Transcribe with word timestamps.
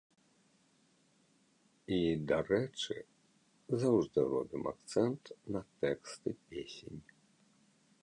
І, 1.97 1.99
дарэчы, 2.31 2.97
заўжды 3.85 4.19
робім 4.35 4.63
акцэнт 4.75 5.23
на 5.57 5.61
тэксты 5.85 6.29
песень. 6.49 7.01